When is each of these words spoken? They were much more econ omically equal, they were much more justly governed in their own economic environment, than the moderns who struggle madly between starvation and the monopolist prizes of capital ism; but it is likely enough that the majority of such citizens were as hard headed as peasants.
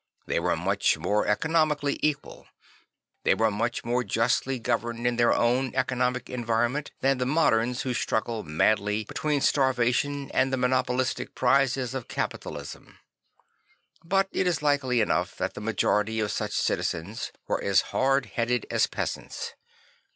They 0.25 0.39
were 0.39 0.55
much 0.57 0.97
more 0.97 1.27
econ 1.27 1.51
omically 1.51 1.97
equal, 2.01 2.47
they 3.23 3.35
were 3.35 3.51
much 3.51 3.83
more 3.85 4.03
justly 4.03 4.57
governed 4.57 5.05
in 5.05 5.17
their 5.17 5.31
own 5.31 5.75
economic 5.75 6.27
environment, 6.27 6.91
than 7.01 7.19
the 7.19 7.27
moderns 7.27 7.83
who 7.83 7.93
struggle 7.93 8.41
madly 8.41 9.03
between 9.03 9.41
starvation 9.41 10.31
and 10.31 10.51
the 10.51 10.57
monopolist 10.57 11.21
prizes 11.35 11.93
of 11.93 12.07
capital 12.07 12.57
ism; 12.57 12.97
but 14.03 14.27
it 14.31 14.47
is 14.47 14.63
likely 14.63 15.01
enough 15.01 15.35
that 15.35 15.53
the 15.53 15.61
majority 15.61 16.19
of 16.19 16.31
such 16.31 16.53
citizens 16.53 17.31
were 17.47 17.63
as 17.63 17.81
hard 17.93 18.25
headed 18.25 18.65
as 18.71 18.87
peasants. 18.87 19.53